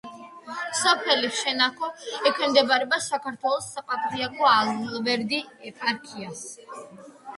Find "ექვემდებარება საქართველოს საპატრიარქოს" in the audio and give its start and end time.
2.29-4.53